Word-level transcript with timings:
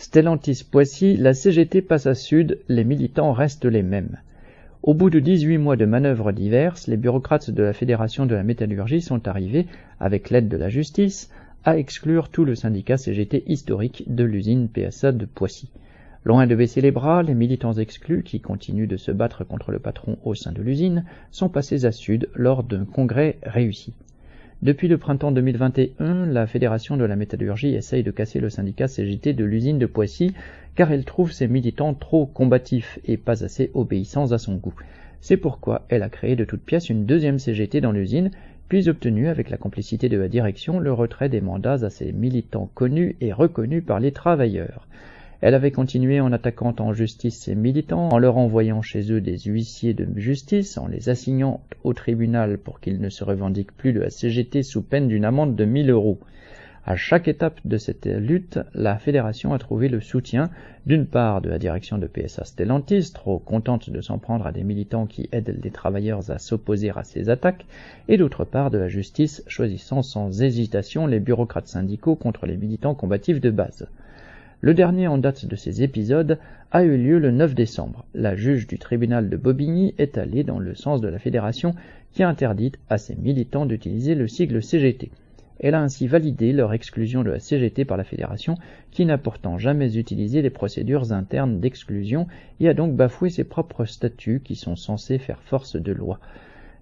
Stellantis 0.00 0.62
Poissy, 0.62 1.16
la 1.16 1.34
CGT 1.34 1.82
passe 1.82 2.06
à 2.06 2.14
Sud, 2.14 2.60
les 2.68 2.84
militants 2.84 3.32
restent 3.32 3.64
les 3.64 3.82
mêmes. 3.82 4.18
Au 4.84 4.94
bout 4.94 5.10
de 5.10 5.18
18 5.18 5.58
mois 5.58 5.74
de 5.74 5.86
manœuvres 5.86 6.30
diverses, 6.30 6.86
les 6.86 6.96
bureaucrates 6.96 7.50
de 7.50 7.64
la 7.64 7.72
Fédération 7.72 8.24
de 8.24 8.36
la 8.36 8.44
métallurgie 8.44 9.00
sont 9.00 9.26
arrivés, 9.26 9.66
avec 9.98 10.30
l'aide 10.30 10.48
de 10.48 10.56
la 10.56 10.68
justice, 10.68 11.30
à 11.64 11.78
exclure 11.78 12.28
tout 12.28 12.44
le 12.44 12.54
syndicat 12.54 12.96
CGT 12.96 13.42
historique 13.48 14.04
de 14.06 14.22
l'usine 14.22 14.68
PSA 14.68 15.10
de 15.10 15.24
Poissy. 15.24 15.68
Loin 16.22 16.46
de 16.46 16.54
baisser 16.54 16.80
les 16.80 16.92
bras, 16.92 17.24
les 17.24 17.34
militants 17.34 17.72
exclus, 17.72 18.22
qui 18.22 18.40
continuent 18.40 18.86
de 18.86 18.96
se 18.96 19.10
battre 19.10 19.42
contre 19.42 19.72
le 19.72 19.80
patron 19.80 20.16
au 20.22 20.36
sein 20.36 20.52
de 20.52 20.62
l'usine, 20.62 21.06
sont 21.32 21.48
passés 21.48 21.86
à 21.86 21.90
Sud 21.90 22.28
lors 22.36 22.62
d'un 22.62 22.84
congrès 22.84 23.38
réussi. 23.42 23.94
Depuis 24.60 24.88
le 24.88 24.98
printemps 24.98 25.30
2021, 25.30 26.26
la 26.26 26.48
Fédération 26.48 26.96
de 26.96 27.04
la 27.04 27.14
métallurgie 27.14 27.76
essaye 27.76 28.02
de 28.02 28.10
casser 28.10 28.40
le 28.40 28.50
syndicat 28.50 28.88
CGT 28.88 29.32
de 29.32 29.44
l'usine 29.44 29.78
de 29.78 29.86
Poissy 29.86 30.34
car 30.74 30.90
elle 30.90 31.04
trouve 31.04 31.30
ses 31.30 31.46
militants 31.46 31.94
trop 31.94 32.26
combatifs 32.26 32.98
et 33.04 33.18
pas 33.18 33.44
assez 33.44 33.70
obéissants 33.74 34.32
à 34.32 34.38
son 34.38 34.56
goût. 34.56 34.74
C'est 35.20 35.36
pourquoi 35.36 35.86
elle 35.88 36.02
a 36.02 36.08
créé 36.08 36.34
de 36.34 36.44
toutes 36.44 36.64
pièces 36.64 36.90
une 36.90 37.06
deuxième 37.06 37.38
CGT 37.38 37.80
dans 37.80 37.92
l'usine, 37.92 38.32
puis 38.68 38.88
obtenu 38.88 39.28
avec 39.28 39.48
la 39.48 39.58
complicité 39.58 40.08
de 40.08 40.18
la 40.18 40.26
direction 40.26 40.80
le 40.80 40.92
retrait 40.92 41.28
des 41.28 41.40
mandats 41.40 41.84
à 41.84 41.90
ses 41.90 42.10
militants 42.10 42.68
connus 42.74 43.14
et 43.20 43.32
reconnus 43.32 43.84
par 43.86 44.00
les 44.00 44.10
travailleurs. 44.10 44.88
Elle 45.40 45.54
avait 45.54 45.70
continué 45.70 46.20
en 46.20 46.32
attaquant 46.32 46.74
en 46.80 46.92
justice 46.92 47.38
ses 47.38 47.54
militants, 47.54 48.08
en 48.08 48.18
leur 48.18 48.38
envoyant 48.38 48.82
chez 48.82 49.12
eux 49.12 49.20
des 49.20 49.38
huissiers 49.38 49.94
de 49.94 50.08
justice, 50.16 50.76
en 50.78 50.88
les 50.88 51.10
assignant 51.10 51.60
au 51.84 51.92
tribunal 51.92 52.58
pour 52.58 52.80
qu'ils 52.80 53.00
ne 53.00 53.08
se 53.08 53.22
revendiquent 53.22 53.76
plus 53.76 53.92
de 53.92 54.00
la 54.00 54.10
CGT 54.10 54.64
sous 54.64 54.82
peine 54.82 55.06
d'une 55.06 55.24
amende 55.24 55.54
de 55.54 55.64
1000 55.64 55.90
euros. 55.90 56.18
À 56.84 56.96
chaque 56.96 57.28
étape 57.28 57.60
de 57.64 57.76
cette 57.76 58.06
lutte, 58.06 58.58
la 58.74 58.98
fédération 58.98 59.52
a 59.52 59.58
trouvé 59.60 59.88
le 59.88 60.00
soutien 60.00 60.50
d'une 60.86 61.06
part 61.06 61.40
de 61.40 61.50
la 61.50 61.60
direction 61.60 61.98
de 61.98 62.08
PSA 62.08 62.44
Stellantis, 62.44 63.12
trop 63.12 63.38
contente 63.38 63.90
de 63.90 64.00
s'en 64.00 64.18
prendre 64.18 64.44
à 64.46 64.52
des 64.52 64.64
militants 64.64 65.06
qui 65.06 65.28
aident 65.30 65.60
les 65.62 65.70
travailleurs 65.70 66.32
à 66.32 66.38
s'opposer 66.38 66.90
à 66.90 67.04
ces 67.04 67.30
attaques, 67.30 67.66
et 68.08 68.16
d'autre 68.16 68.44
part 68.44 68.72
de 68.72 68.78
la 68.78 68.88
justice 68.88 69.44
choisissant 69.46 70.02
sans 70.02 70.42
hésitation 70.42 71.06
les 71.06 71.20
bureaucrates 71.20 71.68
syndicaux 71.68 72.16
contre 72.16 72.46
les 72.46 72.56
militants 72.56 72.96
combatifs 72.96 73.40
de 73.40 73.50
base. 73.50 73.86
Le 74.60 74.74
dernier 74.74 75.06
en 75.06 75.18
date 75.18 75.46
de 75.46 75.54
ces 75.54 75.84
épisodes 75.84 76.36
a 76.72 76.82
eu 76.82 76.96
lieu 76.96 77.20
le 77.20 77.30
9 77.30 77.54
décembre. 77.54 78.04
La 78.12 78.34
juge 78.34 78.66
du 78.66 78.76
tribunal 78.76 79.30
de 79.30 79.36
Bobigny 79.36 79.94
est 79.98 80.18
allée 80.18 80.42
dans 80.42 80.58
le 80.58 80.74
sens 80.74 81.00
de 81.00 81.06
la 81.06 81.20
fédération 81.20 81.76
qui 82.10 82.24
a 82.24 82.28
interdit 82.28 82.72
à 82.90 82.98
ses 82.98 83.14
militants 83.14 83.66
d'utiliser 83.66 84.16
le 84.16 84.26
sigle 84.26 84.60
CGT. 84.60 85.12
Elle 85.60 85.76
a 85.76 85.80
ainsi 85.80 86.08
validé 86.08 86.52
leur 86.52 86.72
exclusion 86.72 87.22
de 87.22 87.30
la 87.30 87.38
CGT 87.38 87.84
par 87.84 87.96
la 87.96 88.02
fédération, 88.02 88.56
qui 88.90 89.06
n'a 89.06 89.16
pourtant 89.16 89.58
jamais 89.58 89.96
utilisé 89.96 90.42
les 90.42 90.50
procédures 90.50 91.12
internes 91.12 91.60
d'exclusion 91.60 92.26
et 92.58 92.68
a 92.68 92.74
donc 92.74 92.96
bafoué 92.96 93.30
ses 93.30 93.44
propres 93.44 93.84
statuts 93.84 94.40
qui 94.44 94.56
sont 94.56 94.74
censés 94.74 95.18
faire 95.18 95.40
force 95.40 95.76
de 95.76 95.92
loi. 95.92 96.18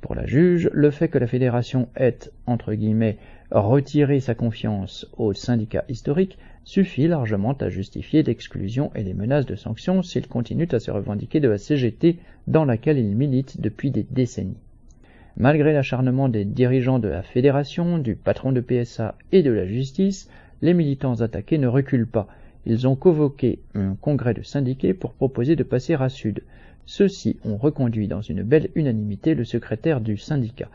Pour 0.00 0.14
la 0.14 0.26
juge, 0.26 0.70
le 0.72 0.90
fait 0.90 1.08
que 1.08 1.18
la 1.18 1.26
fédération 1.26 1.88
ait, 1.94 2.30
entre 2.46 2.72
guillemets, 2.74 3.18
retiré 3.50 4.20
sa 4.20 4.34
confiance 4.34 5.06
au 5.18 5.32
syndicat 5.32 5.84
historique 5.88 6.38
suffit 6.64 7.08
largement 7.08 7.52
à 7.54 7.68
justifier 7.68 8.22
l'exclusion 8.22 8.90
et 8.94 9.02
les 9.02 9.14
menaces 9.14 9.46
de 9.46 9.56
sanctions 9.56 10.02
s'il 10.02 10.26
continue 10.26 10.68
à 10.72 10.80
se 10.80 10.90
revendiquer 10.90 11.40
de 11.40 11.48
la 11.48 11.58
CGT 11.58 12.18
dans 12.46 12.64
laquelle 12.64 12.98
il 12.98 13.14
milite 13.16 13.60
depuis 13.60 13.90
des 13.90 14.06
décennies. 14.10 14.56
Malgré 15.36 15.72
l'acharnement 15.72 16.28
des 16.28 16.44
dirigeants 16.44 16.98
de 16.98 17.08
la 17.08 17.22
fédération, 17.22 17.98
du 17.98 18.14
patron 18.14 18.52
de 18.52 18.60
PSA 18.60 19.16
et 19.32 19.42
de 19.42 19.50
la 19.50 19.66
justice, 19.66 20.28
les 20.62 20.74
militants 20.74 21.20
attaqués 21.20 21.58
ne 21.58 21.66
reculent 21.66 22.06
pas. 22.06 22.28
Ils 22.66 22.86
ont 22.86 22.96
convoqué 22.96 23.60
un 23.74 23.94
congrès 23.94 24.34
de 24.34 24.42
syndiqués 24.42 24.92
pour 24.92 25.12
proposer 25.12 25.56
de 25.56 25.62
passer 25.62 25.94
à 25.94 26.08
Sud. 26.08 26.42
Ceux-ci 26.90 27.38
ont 27.44 27.56
reconduit 27.56 28.08
dans 28.08 28.20
une 28.20 28.42
belle 28.42 28.68
unanimité 28.74 29.36
le 29.36 29.44
secrétaire 29.44 30.00
du 30.00 30.16
syndicat. 30.16 30.68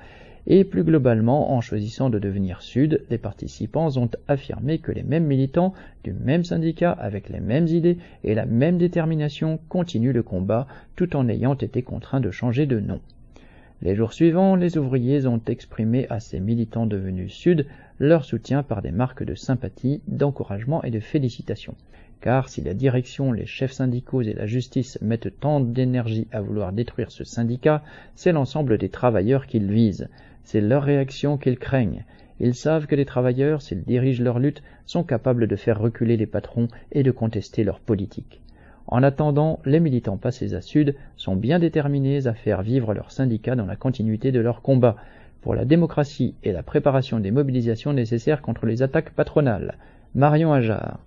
Et 0.48 0.64
plus 0.64 0.86
globalement, 0.86 1.52
en 1.52 1.60
choisissant 1.60 2.10
de 2.10 2.20
devenir 2.20 2.62
Sud, 2.62 3.04
les 3.10 3.18
participants 3.18 3.98
ont 3.98 4.10
affirmé 4.30 4.78
que 4.78 4.94
les 4.94 5.04
mêmes 5.04 5.26
militants 5.26 5.74
du 6.06 6.14
même 6.14 6.46
syndicat, 6.46 6.94
avec 6.94 7.28
les 7.28 7.42
mêmes 7.42 7.68
idées 7.68 7.98
et 8.24 8.34
la 8.34 8.46
même 8.46 8.78
détermination, 8.78 9.60
continuent 9.68 10.14
le 10.14 10.24
combat 10.24 10.68
tout 10.96 11.18
en 11.18 11.28
ayant 11.28 11.56
été 11.56 11.82
contraints 11.82 12.22
de 12.22 12.32
changer 12.32 12.66
de 12.66 12.80
nom. 12.80 13.02
Les 13.86 13.94
jours 13.94 14.14
suivants, 14.14 14.56
les 14.56 14.80
ouvriers 14.80 15.28
ont 15.28 15.42
exprimé 15.46 16.08
à 16.10 16.20
ces 16.20 16.40
militants 16.40 16.88
devenus 16.88 17.32
Sud 17.32 17.68
leur 18.00 18.26
soutien 18.26 18.64
par 18.64 18.82
des 18.82 18.90
marques 18.90 19.24
de 19.24 19.36
sympathie, 19.36 20.02
d'encouragement 20.08 20.82
et 20.82 20.90
de 20.90 21.00
félicitations. 21.00 21.76
Car 22.20 22.50
si 22.50 22.62
la 22.62 22.74
direction, 22.74 23.32
les 23.32 23.46
chefs 23.46 23.74
syndicaux 23.74 24.24
et 24.24 24.34
la 24.34 24.48
justice 24.48 24.98
mettent 25.04 25.40
tant 25.40 25.60
d'énergie 25.60 26.28
à 26.32 26.42
vouloir 26.42 26.74
détruire 26.74 27.12
ce 27.12 27.24
syndicat, 27.24 27.84
c'est 28.16 28.32
l'ensemble 28.32 28.80
des 28.80 28.90
travailleurs 28.90 29.46
qu'ils 29.46 29.72
visent. 29.72 30.10
C'est 30.44 30.62
leur 30.62 30.82
réaction 30.82 31.38
qu'ils 31.38 31.60
craignent. 31.60 32.06
Ils 32.40 32.56
savent 32.56 32.88
que 32.88 32.96
les 32.96 33.06
travailleurs, 33.06 33.62
s'ils 33.62 33.84
dirigent 33.84 34.24
leur 34.24 34.40
lutte, 34.40 34.64
sont 34.88 35.04
capables 35.04 35.46
de 35.46 35.56
faire 35.56 35.80
reculer 35.80 36.18
les 36.18 36.26
patrons 36.26 36.70
et 36.92 37.04
de 37.04 37.12
contester 37.12 37.64
leur 37.64 37.80
politique. 37.80 38.42
En 38.88 39.02
attendant, 39.02 39.60
les 39.66 39.80
militants 39.80 40.18
passés 40.18 40.54
à 40.54 40.62
Sud 40.62 40.96
sont 41.18 41.36
bien 41.36 41.60
déterminés 41.60 42.28
à 42.28 42.34
faire 42.34 42.62
vivre 42.62 42.94
leur 42.94 43.12
syndicat 43.12 43.56
dans 43.56 43.66
la 43.66 43.76
continuité 43.76 44.32
de 44.32 44.40
leur 44.40 44.62
combat 44.62 44.96
pour 45.42 45.56
la 45.56 45.66
démocratie 45.66 46.36
et 46.44 46.52
la 46.52 46.64
préparation 46.64 47.20
des 47.20 47.32
mobilisations 47.32 47.94
nécessaires 47.94 48.42
contre 48.42 48.66
les 48.66 48.84
attaques 48.84 49.12
patronales. 49.12 49.78
Marion 50.14 50.54
Ajar 50.54 51.00